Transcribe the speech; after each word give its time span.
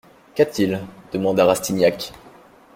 Qu'a-t-il? 0.33 0.81
demanda 1.13 1.45
Rastignac. 1.45 2.11